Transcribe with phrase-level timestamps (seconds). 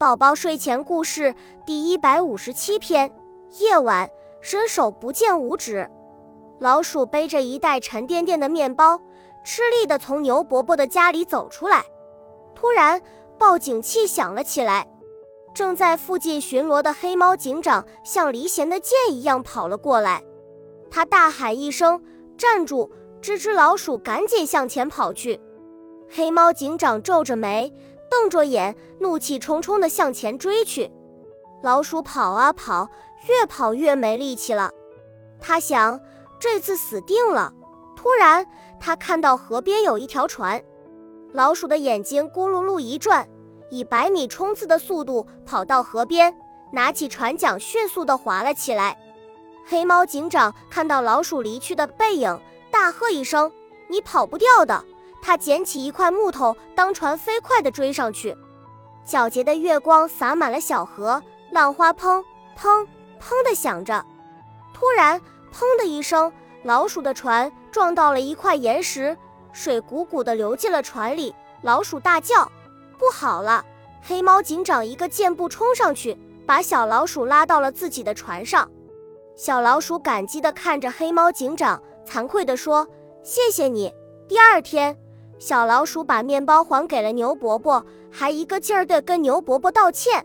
[0.00, 1.34] 宝宝睡前故事
[1.66, 3.12] 第一百五十七篇：
[3.58, 4.08] 夜晚，
[4.40, 5.90] 伸手不见五指。
[6.60, 9.00] 老鼠背着一袋沉甸甸的面包，
[9.44, 11.84] 吃力地从牛伯伯的家里走出来。
[12.54, 13.02] 突然，
[13.36, 14.86] 报警器响了起来。
[15.52, 20.22] 正在附近巡逻的黑猫警长像离弦的箭一样跑了过来。
[20.88, 22.00] 他大喊一声
[22.38, 22.88] ：“站住！”
[23.20, 25.40] 吱吱老鼠赶紧向前跑去。
[26.08, 27.74] 黑猫警长皱着眉。
[28.10, 30.90] 瞪着眼，怒气冲冲地向前追去。
[31.62, 32.88] 老鼠跑啊跑，
[33.26, 34.70] 越跑越没力气了。
[35.40, 36.00] 他想，
[36.38, 37.52] 这次死定了。
[37.96, 38.46] 突然，
[38.78, 40.62] 他看到河边有一条船。
[41.32, 43.28] 老鼠的眼睛咕噜噜一转，
[43.70, 46.34] 以百米冲刺的速度跑到河边，
[46.72, 48.96] 拿起船桨，迅速地划了起来。
[49.66, 52.40] 黑猫警长看到老鼠离去的背影，
[52.70, 53.52] 大喝一声
[53.90, 54.82] ：“你跑不掉的！”
[55.28, 58.34] 他捡起一块木头，当船飞快地追上去。
[59.06, 62.24] 皎洁的月光洒满了小河，浪花砰
[62.56, 62.82] 砰
[63.20, 64.02] 砰地响着。
[64.72, 65.20] 突然，
[65.52, 69.14] 砰的一声，老鼠的船撞到了一块岩石，
[69.52, 71.34] 水鼓鼓地流进了船里。
[71.60, 72.50] 老鼠大叫
[72.96, 73.62] ：“不好了！”
[74.00, 78.66] 黑猫警长一个箭步冲上去，把小老鼠拉到了自己的船上。
[79.36, 82.88] 小老鼠感激地看着黑猫警长，惭愧地说
[83.22, 83.92] ：“谢谢你。”
[84.26, 84.98] 第二天。
[85.38, 90.24] 小老鼠把面包还给了牛伯伯，还一个劲儿地跟牛伯伯道歉。